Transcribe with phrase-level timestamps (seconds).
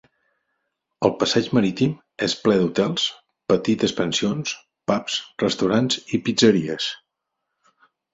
[1.07, 1.91] El passeig marítim
[2.27, 3.03] és ple d'hotels,
[3.53, 4.55] petites pensions,
[4.93, 6.89] pubs, restaurants i pizzeries.